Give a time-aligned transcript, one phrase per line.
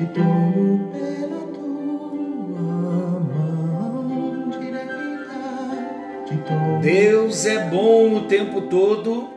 [0.00, 5.34] te tomo pela tua mão direita,
[6.80, 9.28] Deus é bom o tempo todo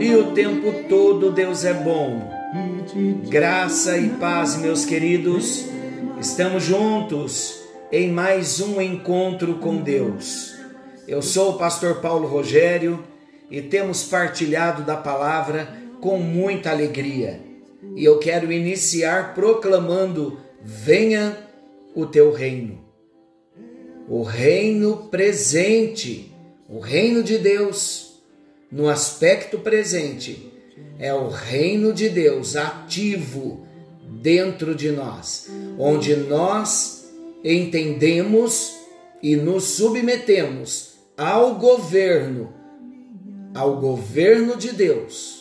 [0.00, 2.30] e o tempo todo Deus é bom.
[3.28, 5.66] Graça e paz, meus queridos.
[6.18, 7.60] Estamos juntos
[7.92, 10.54] em mais um encontro com Deus.
[11.06, 13.04] Eu sou o pastor Paulo Rogério
[13.50, 15.68] e temos partilhado da palavra
[16.00, 17.49] com muita alegria.
[17.96, 21.36] E eu quero iniciar proclamando: venha
[21.94, 22.78] o teu reino.
[24.08, 26.32] O reino presente,
[26.68, 28.20] o reino de Deus,
[28.70, 30.52] no aspecto presente,
[30.98, 33.66] é o reino de Deus ativo
[34.20, 37.10] dentro de nós, onde nós
[37.44, 38.74] entendemos
[39.22, 42.52] e nos submetemos ao governo,
[43.54, 45.39] ao governo de Deus,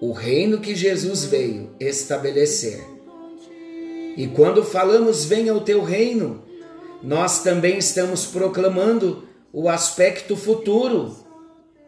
[0.00, 2.84] o reino que Jesus veio estabelecer.
[4.16, 6.42] E quando falamos venha o teu reino,
[7.02, 11.16] nós também estamos proclamando o aspecto futuro,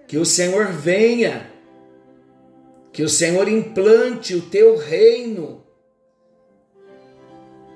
[0.06, 1.50] que o Senhor venha,
[2.92, 5.64] que o Senhor implante o teu reino.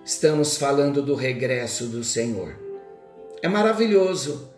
[0.05, 2.59] Estamos falando do regresso do Senhor.
[3.43, 4.51] É maravilhoso.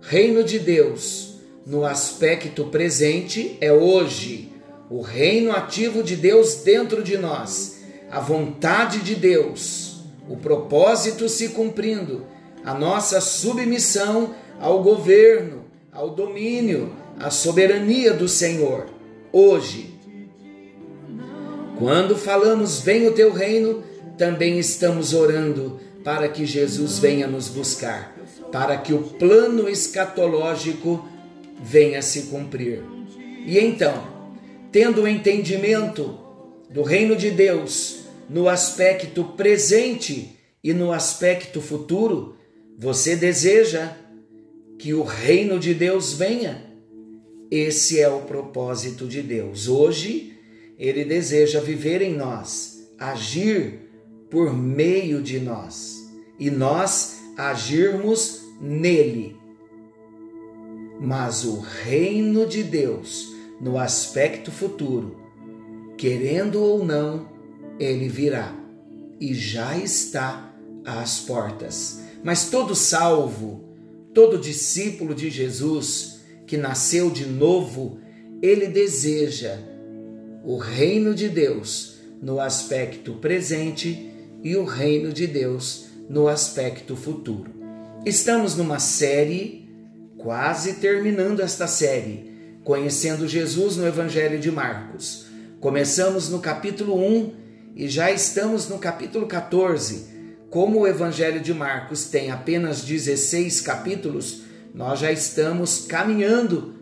[0.00, 4.50] Reino de Deus, no aspecto presente, é hoje.
[4.90, 7.78] O reino ativo de Deus dentro de nós.
[8.10, 10.00] A vontade de Deus.
[10.28, 12.26] O propósito se cumprindo.
[12.64, 18.86] A nossa submissão ao governo, ao domínio, à soberania do Senhor.
[19.32, 19.94] Hoje.
[21.78, 23.84] Quando falamos vem o teu reino,
[24.18, 28.14] também estamos orando para que Jesus venha nos buscar,
[28.50, 31.08] para que o plano escatológico
[31.62, 32.82] venha se cumprir.
[33.46, 34.19] E então,
[34.72, 36.18] tendo o entendimento
[36.68, 42.36] do reino de Deus no aspecto presente e no aspecto futuro,
[42.78, 43.96] você deseja
[44.78, 46.64] que o reino de Deus venha?
[47.50, 49.68] Esse é o propósito de Deus.
[49.68, 50.38] Hoje,
[50.78, 53.90] ele deseja viver em nós, agir
[54.30, 59.36] por meio de nós e nós agirmos nele.
[61.00, 63.29] Mas o reino de Deus,
[63.60, 65.20] no aspecto futuro,
[65.96, 67.28] querendo ou não,
[67.78, 68.54] ele virá
[69.20, 70.52] e já está
[70.84, 72.00] às portas.
[72.24, 73.64] Mas todo salvo,
[74.14, 78.00] todo discípulo de Jesus que nasceu de novo,
[78.42, 79.58] ele deseja
[80.42, 84.10] o reino de Deus no aspecto presente
[84.42, 87.52] e o reino de Deus no aspecto futuro.
[88.04, 89.68] Estamos numa série,
[90.16, 92.29] quase terminando esta série,
[92.64, 95.26] conhecendo Jesus no Evangelho de Marcos.
[95.60, 97.32] Começamos no capítulo 1
[97.74, 100.08] e já estamos no capítulo 14.
[100.50, 104.42] Como o Evangelho de Marcos tem apenas 16 capítulos,
[104.74, 106.74] nós já estamos caminhando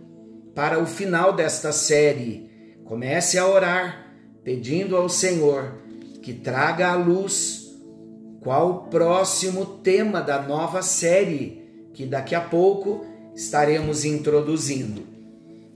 [0.55, 2.51] para o final desta série.
[2.85, 4.07] Comece a orar,
[4.43, 5.75] pedindo ao Senhor
[6.23, 7.69] que traga à luz
[8.41, 15.18] qual o próximo tema da nova série que daqui a pouco estaremos introduzindo.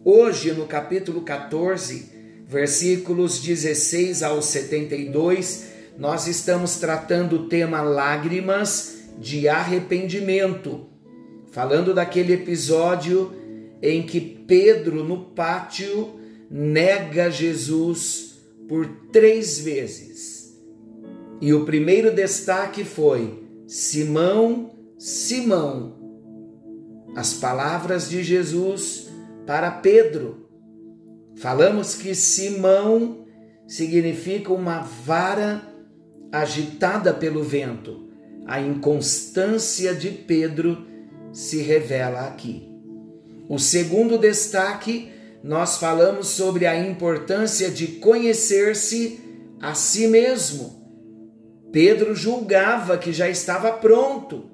[0.05, 2.11] Hoje, no capítulo 14,
[2.45, 10.89] versículos 16 ao 72, nós estamos tratando o tema lágrimas de arrependimento,
[11.53, 13.33] falando daquele episódio
[13.81, 16.19] em que Pedro, no pátio,
[16.51, 20.61] nega Jesus por três vezes.
[21.41, 25.97] E o primeiro destaque foi: Simão, Simão.
[27.15, 29.12] As palavras de Jesus
[29.47, 30.48] para Pedro.
[31.36, 33.25] Falamos que Simão
[33.66, 35.62] significa uma vara
[36.30, 38.09] agitada pelo vento.
[38.47, 40.86] A inconstância de Pedro
[41.33, 42.71] se revela aqui.
[43.48, 45.10] O segundo destaque,
[45.42, 49.21] nós falamos sobre a importância de conhecer-se
[49.60, 50.83] a si mesmo.
[51.72, 54.50] Pedro julgava que já estava pronto,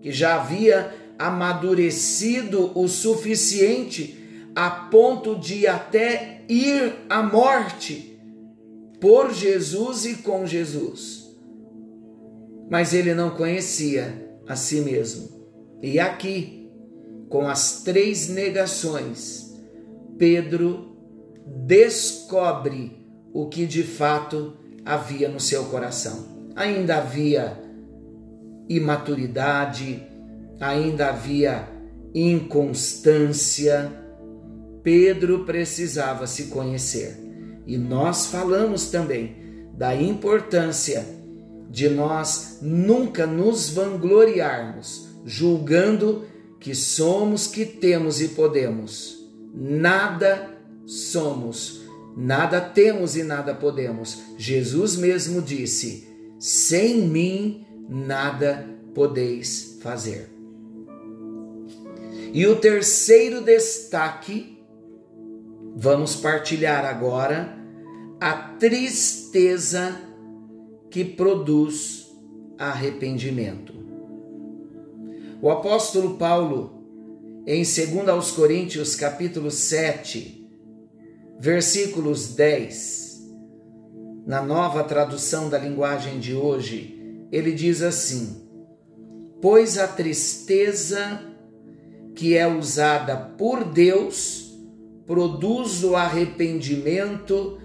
[0.00, 8.18] que já havia amadurecido o suficiente a ponto de até ir à morte
[9.00, 11.24] por Jesus e com Jesus.
[12.70, 15.28] Mas ele não conhecia a si mesmo.
[15.82, 16.70] E aqui,
[17.28, 19.54] com as três negações,
[20.16, 20.96] Pedro
[21.46, 26.52] descobre o que de fato havia no seu coração.
[26.54, 27.60] Ainda havia
[28.68, 30.02] imaturidade,
[30.60, 31.68] ainda havia
[32.14, 33.92] inconstância.
[34.82, 37.18] Pedro precisava se conhecer.
[37.66, 39.36] E nós falamos também
[39.76, 41.04] da importância
[41.70, 46.24] de nós nunca nos vangloriarmos, julgando
[46.60, 49.18] que somos, que temos e podemos.
[49.52, 50.56] Nada
[50.86, 51.82] somos,
[52.16, 54.18] nada temos e nada podemos.
[54.38, 56.06] Jesus mesmo disse:
[56.38, 60.33] sem mim nada podeis fazer.
[62.34, 64.58] E o terceiro destaque,
[65.76, 67.56] vamos partilhar agora
[68.20, 69.96] a tristeza
[70.90, 72.12] que produz
[72.58, 73.72] arrependimento.
[75.40, 80.44] O apóstolo Paulo, em 2 aos Coríntios, capítulo 7,
[81.38, 83.32] versículos 10,
[84.26, 88.44] na nova tradução da linguagem de hoje, ele diz assim:
[89.40, 91.32] Pois a tristeza
[92.14, 94.52] que é usada por Deus
[95.06, 97.58] produz o arrependimento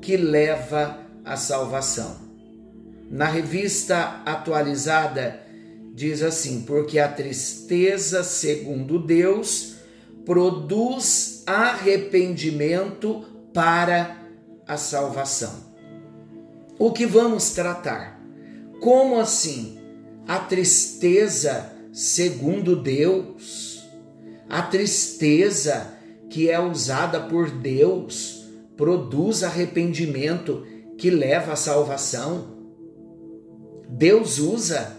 [0.00, 2.16] que leva à salvação.
[3.10, 5.40] Na revista atualizada
[5.94, 9.76] diz assim: porque a tristeza, segundo Deus,
[10.24, 14.16] produz arrependimento para
[14.66, 15.70] a salvação.
[16.78, 18.20] O que vamos tratar?
[18.80, 19.78] Como assim?
[20.26, 23.69] A tristeza, segundo Deus
[24.50, 25.96] a tristeza
[26.28, 28.44] que é usada por Deus
[28.76, 30.66] produz arrependimento
[30.98, 32.58] que leva à salvação.
[33.88, 34.96] Deus usa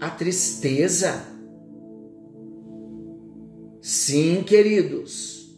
[0.00, 1.26] a tristeza.
[3.80, 5.52] Sim, queridos.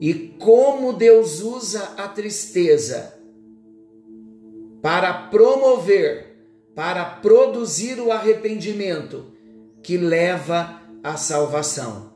[0.00, 3.14] E como Deus usa a tristeza
[4.82, 6.36] para promover,
[6.74, 9.32] para produzir o arrependimento
[9.82, 12.15] que leva à salvação.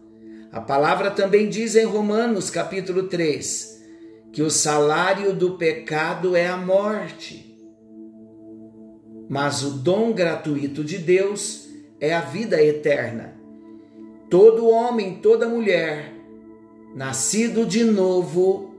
[0.52, 3.84] A palavra também diz em Romanos, capítulo 3,
[4.32, 7.56] que o salário do pecado é a morte.
[9.28, 11.68] Mas o dom gratuito de Deus
[12.00, 13.36] é a vida eterna.
[14.28, 16.12] Todo homem, toda mulher,
[16.96, 18.74] nascido de novo,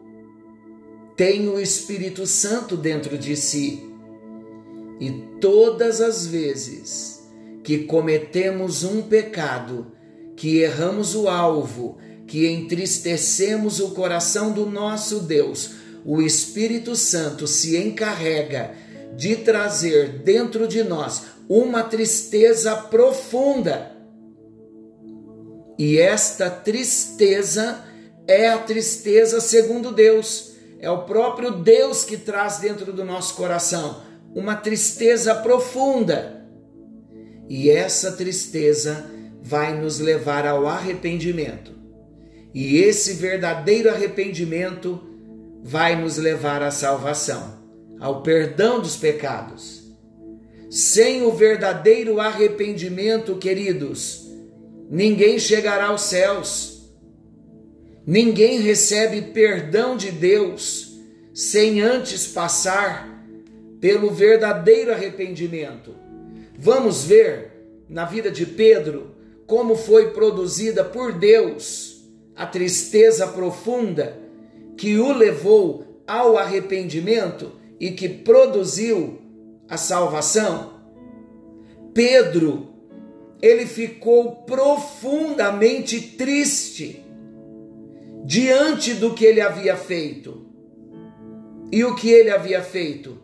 [1.15, 3.89] tem o Espírito Santo dentro de si.
[4.99, 5.09] E
[5.39, 7.25] todas as vezes
[7.63, 9.87] que cometemos um pecado,
[10.41, 15.73] que erramos o alvo, que entristecemos o coração do nosso Deus,
[16.03, 18.71] o Espírito Santo se encarrega
[19.15, 23.95] de trazer dentro de nós uma tristeza profunda.
[25.77, 27.85] E esta tristeza
[28.27, 30.53] é a tristeza segundo Deus.
[30.79, 34.01] É o próprio Deus que traz dentro do nosso coração
[34.33, 36.43] uma tristeza profunda.
[37.47, 41.71] E essa tristeza vai nos levar ao arrependimento.
[42.53, 45.01] E esse verdadeiro arrependimento
[45.63, 47.59] vai nos levar à salvação,
[47.99, 49.81] ao perdão dos pecados.
[50.69, 54.29] Sem o verdadeiro arrependimento, queridos,
[54.89, 56.91] ninguém chegará aos céus.
[58.05, 60.99] Ninguém recebe perdão de Deus
[61.33, 63.25] sem antes passar
[63.79, 65.95] pelo verdadeiro arrependimento.
[66.57, 67.51] Vamos ver
[67.89, 69.10] na vida de Pedro
[69.51, 72.05] como foi produzida por Deus
[72.37, 74.17] a tristeza profunda
[74.77, 79.19] que o levou ao arrependimento e que produziu
[79.67, 80.71] a salvação.
[81.93, 82.69] Pedro,
[83.41, 87.05] ele ficou profundamente triste
[88.23, 90.45] diante do que ele havia feito.
[91.69, 93.17] E o que ele havia feito?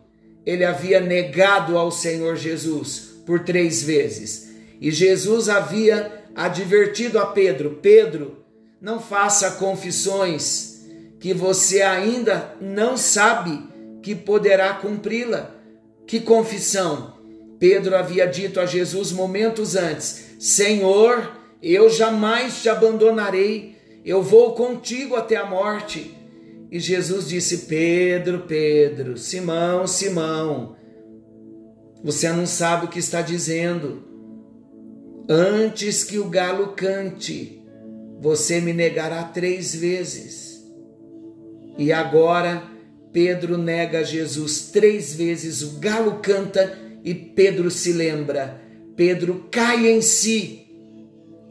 [0.44, 4.46] Ele havia negado ao Senhor Jesus por três vezes.
[4.78, 8.44] E Jesus havia advertido a Pedro: Pedro,
[8.80, 10.86] não faça confissões
[11.18, 13.64] que você ainda não sabe
[14.02, 15.50] que poderá cumpri-la.
[16.06, 17.18] Que confissão?
[17.58, 25.16] Pedro havia dito a Jesus momentos antes: Senhor, eu jamais te abandonarei, eu vou contigo
[25.16, 26.14] até a morte.
[26.70, 30.76] E Jesus disse: Pedro, Pedro, Simão, Simão,
[32.04, 34.07] você não sabe o que está dizendo.
[35.28, 37.62] Antes que o galo cante,
[38.18, 40.64] você me negará três vezes.
[41.76, 42.62] E agora
[43.12, 48.60] Pedro nega Jesus três vezes, o galo canta e Pedro se lembra.
[48.96, 50.66] Pedro cai em si.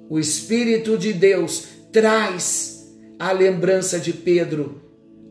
[0.09, 4.81] O Espírito de Deus traz a lembrança de Pedro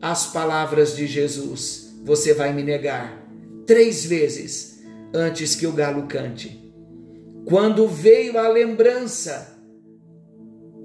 [0.01, 1.93] as palavras de Jesus.
[2.03, 3.27] Você vai me negar
[3.65, 6.66] três vezes antes que o galo cante.
[7.47, 9.57] Quando veio a lembrança,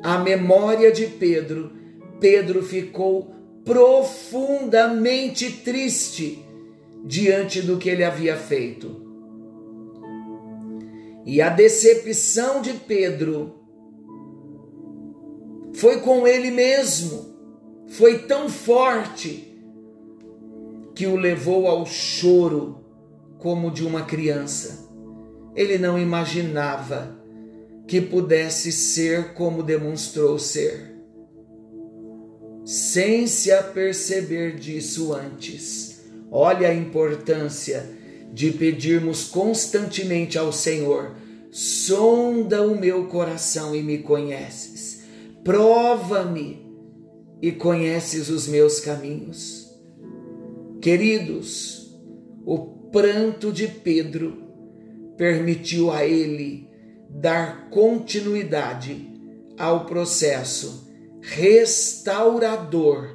[0.01, 1.73] a memória de Pedro,
[2.21, 6.45] Pedro ficou profundamente triste
[7.05, 9.03] diante do que ele havia feito.
[11.27, 13.57] E a decepção de Pedro
[15.75, 17.35] foi com ele mesmo,
[17.89, 19.53] foi tão forte
[20.95, 22.85] que o levou ao choro
[23.39, 24.82] como de uma criança.
[25.55, 27.17] Ele não imaginava
[27.87, 30.95] que pudesse ser como demonstrou ser,
[32.65, 36.01] sem se aperceber disso antes.
[36.31, 37.87] Olha a importância
[38.33, 41.15] de pedirmos constantemente ao Senhor:
[41.51, 45.03] sonda o meu coração e me conheces,
[45.45, 46.63] prova-me
[47.43, 49.71] e conheces os meus caminhos.
[50.81, 51.95] Queridos,
[52.47, 52.59] o
[52.91, 54.42] pranto de Pedro
[55.23, 56.69] permitiu a ele
[57.09, 59.09] dar continuidade
[59.57, 63.15] ao processo restaurador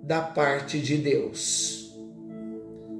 [0.00, 1.92] da parte de Deus.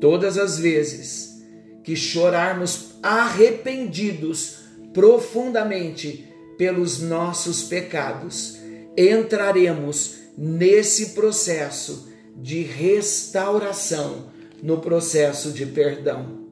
[0.00, 1.40] Todas as vezes
[1.84, 4.56] que chorarmos arrependidos
[4.92, 6.28] profundamente
[6.58, 8.58] pelos nossos pecados,
[8.98, 14.28] entraremos nesse processo de restauração,
[14.60, 16.49] no processo de perdão.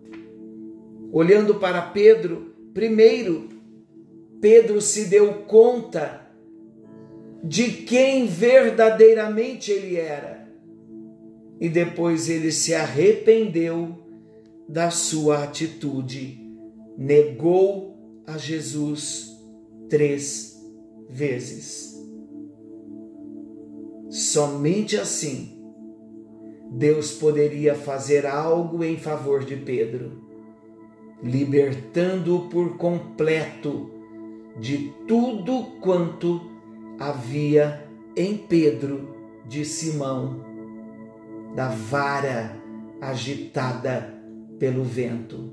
[1.11, 3.49] Olhando para Pedro, primeiro
[4.41, 6.27] Pedro se deu conta
[7.43, 10.49] de quem verdadeiramente ele era.
[11.61, 13.99] E depois ele se arrependeu
[14.69, 16.39] da sua atitude,
[16.97, 19.37] negou a Jesus
[19.89, 20.57] três
[21.09, 21.97] vezes.
[24.11, 25.59] Somente assim
[26.71, 30.28] Deus poderia fazer algo em favor de Pedro,
[31.23, 33.91] libertando-o por completo
[34.59, 36.51] de tudo quanto
[36.99, 39.15] havia em Pedro
[39.47, 40.45] de Simão,
[41.55, 42.57] da vara
[43.01, 44.15] agitada
[44.59, 45.53] pelo vento.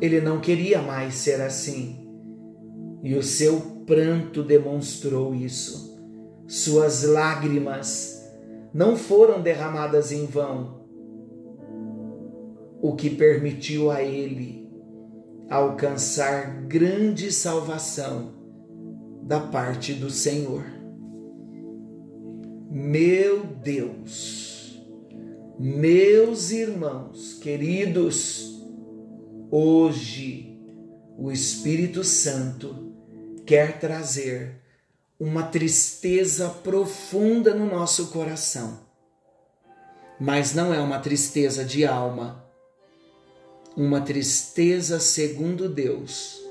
[0.00, 2.08] Ele não queria mais ser assim,
[3.02, 5.98] e o seu pranto demonstrou isso.
[6.46, 8.18] Suas lágrimas
[8.72, 10.77] não foram derramadas em vão,
[12.80, 14.68] o que permitiu a ele
[15.50, 18.34] alcançar grande salvação
[19.22, 20.64] da parte do Senhor.
[22.70, 24.78] Meu Deus,
[25.58, 28.62] meus irmãos queridos,
[29.50, 30.58] hoje
[31.16, 32.92] o Espírito Santo
[33.44, 34.62] quer trazer
[35.18, 38.78] uma tristeza profunda no nosso coração.
[40.20, 42.47] Mas não é uma tristeza de alma,
[43.78, 46.42] uma tristeza segundo Deus,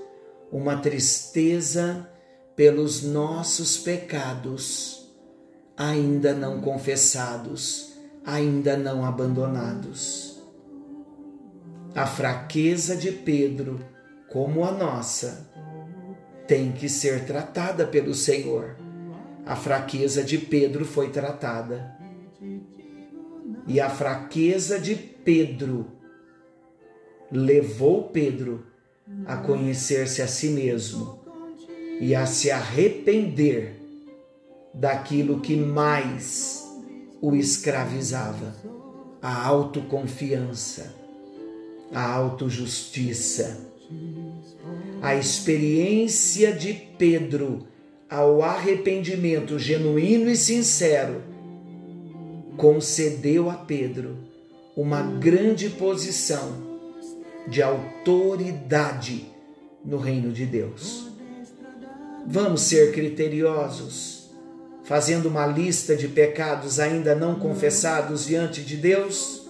[0.50, 2.10] uma tristeza
[2.56, 5.12] pelos nossos pecados
[5.76, 7.92] ainda não confessados,
[8.26, 10.42] ainda não abandonados.
[11.94, 13.86] A fraqueza de Pedro,
[14.30, 15.52] como a nossa,
[16.48, 18.78] tem que ser tratada pelo Senhor.
[19.46, 21.94] A fraqueza de Pedro foi tratada.
[23.68, 25.97] E a fraqueza de Pedro
[27.32, 28.66] levou Pedro
[29.26, 31.20] a conhecer-se a si mesmo
[32.00, 33.76] e a se arrepender
[34.74, 36.64] daquilo que mais
[37.22, 38.56] o escravizava,
[39.22, 40.94] a autoconfiança,
[41.94, 43.66] a autojustiça.
[45.02, 47.68] A experiência de Pedro
[48.10, 51.22] ao arrependimento genuíno e sincero
[52.56, 54.18] concedeu a Pedro
[54.76, 56.67] uma grande posição
[57.48, 59.32] de autoridade
[59.84, 61.08] no reino de Deus.
[62.26, 64.30] Vamos ser criteriosos,
[64.84, 69.48] fazendo uma lista de pecados ainda não confessados diante de Deus.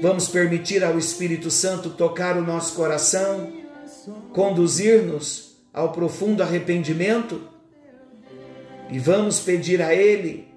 [0.00, 3.52] Vamos permitir ao Espírito Santo tocar o nosso coração,
[4.32, 7.40] conduzir-nos ao profundo arrependimento
[8.90, 10.48] e vamos pedir a Ele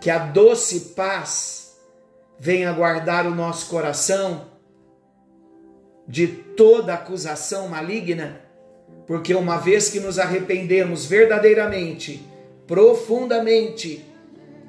[0.00, 1.76] que a doce paz
[2.38, 4.51] venha guardar o nosso coração
[6.06, 8.40] de toda acusação maligna,
[9.06, 12.26] porque uma vez que nos arrependemos verdadeiramente,
[12.66, 14.04] profundamente,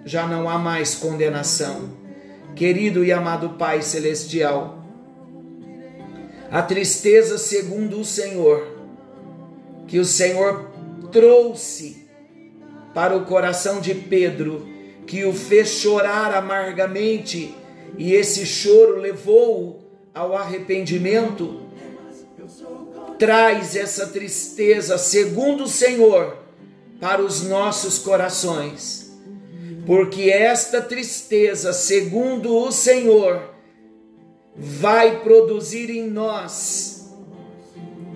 [0.05, 2.01] já não há mais condenação.
[2.55, 4.83] Querido e amado Pai Celestial,
[6.51, 8.77] a tristeza segundo o Senhor,
[9.87, 10.71] que o Senhor
[11.11, 12.07] trouxe
[12.93, 14.67] para o coração de Pedro,
[15.07, 17.55] que o fez chorar amargamente,
[17.97, 19.82] e esse choro levou-o
[20.13, 21.61] ao arrependimento,
[23.17, 26.37] traz essa tristeza, segundo o Senhor,
[26.99, 29.01] para os nossos corações.
[29.85, 33.53] porque esta tristeza, segundo o Senhor,
[34.55, 37.13] vai produzir em nós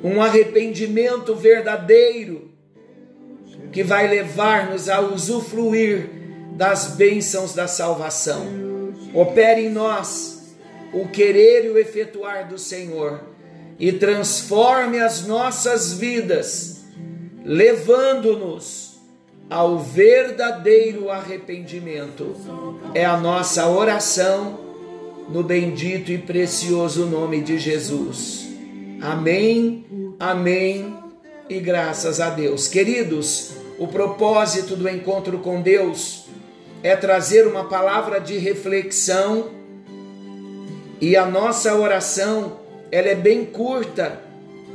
[0.01, 2.51] um arrependimento verdadeiro
[3.73, 6.09] que vai levar-nos a usufruir
[6.53, 8.45] das bênçãos da salvação.
[9.13, 10.36] Opere em nós
[10.93, 13.21] o querer e o efetuar do Senhor
[13.79, 16.83] e transforme as nossas vidas,
[17.45, 18.97] levando-nos
[19.49, 22.35] ao verdadeiro arrependimento.
[22.93, 24.59] É a nossa oração
[25.29, 28.47] no bendito e precioso nome de Jesus.
[29.01, 29.85] Amém,
[30.19, 30.97] amém
[31.49, 32.67] e graças a Deus.
[32.67, 36.25] Queridos, o propósito do encontro com Deus
[36.81, 39.56] é trazer uma palavra de reflexão
[40.99, 42.59] e a nossa oração
[42.91, 44.21] ela é bem curta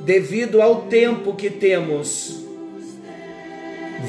[0.05, 2.43] devido ao tempo que temos.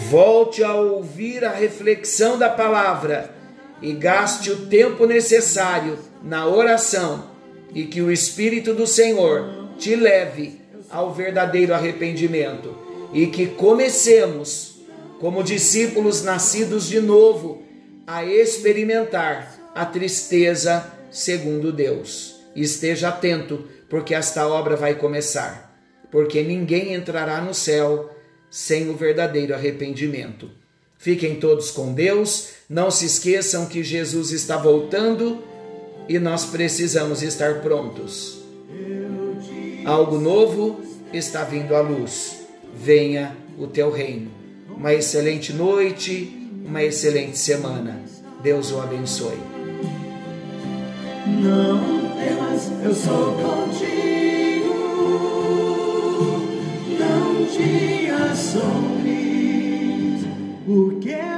[0.09, 3.33] Volte a ouvir a reflexão da palavra
[3.81, 7.25] e gaste o tempo necessário na oração
[7.73, 12.75] e que o Espírito do Senhor te leve ao verdadeiro arrependimento
[13.13, 14.81] e que comecemos,
[15.19, 17.61] como discípulos nascidos de novo,
[18.05, 22.35] a experimentar a tristeza segundo Deus.
[22.55, 25.79] Esteja atento porque esta obra vai começar,
[26.11, 28.09] porque ninguém entrará no céu
[28.49, 30.49] sem o verdadeiro arrependimento.
[30.97, 35.43] Fiquem todos com Deus, não se esqueçam que Jesus está voltando
[36.09, 38.41] e nós precisamos estar prontos.
[39.85, 40.81] Algo novo
[41.13, 42.39] está vindo à luz.
[42.73, 44.31] Venha o teu reino.
[44.69, 48.01] Uma excelente noite, uma excelente semana.
[48.41, 49.62] Deus o abençoe.
[51.43, 51.77] Não
[52.15, 54.73] temas, eu sou contigo.
[56.97, 58.63] Não te assombres,
[60.65, 61.32] porque